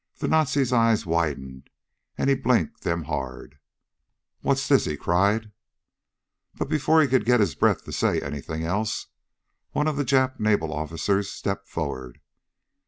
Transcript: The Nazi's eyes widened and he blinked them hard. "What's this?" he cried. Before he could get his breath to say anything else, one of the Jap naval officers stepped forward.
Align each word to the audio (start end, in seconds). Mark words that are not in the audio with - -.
The 0.17 0.27
Nazi's 0.27 0.73
eyes 0.73 1.05
widened 1.05 1.69
and 2.17 2.27
he 2.27 2.35
blinked 2.35 2.81
them 2.81 3.03
hard. 3.03 3.59
"What's 4.39 4.67
this?" 4.67 4.85
he 4.85 4.97
cried. 4.97 5.51
Before 6.57 7.03
he 7.03 7.07
could 7.07 7.23
get 7.23 7.39
his 7.39 7.53
breath 7.53 7.83
to 7.85 7.91
say 7.91 8.19
anything 8.19 8.63
else, 8.63 9.05
one 9.73 9.87
of 9.87 9.97
the 9.97 10.03
Jap 10.03 10.39
naval 10.39 10.73
officers 10.73 11.29
stepped 11.31 11.67
forward. 11.69 12.19